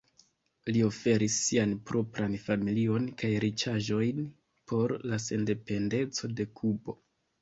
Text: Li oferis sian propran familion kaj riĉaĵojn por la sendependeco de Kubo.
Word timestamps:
Li 0.75 0.79
oferis 0.85 1.33
sian 1.49 1.75
propran 1.89 2.33
familion 2.47 3.05
kaj 3.23 3.31
riĉaĵojn 3.45 4.25
por 4.73 4.95
la 5.13 5.21
sendependeco 5.27 6.33
de 6.41 6.53
Kubo. 6.61 6.99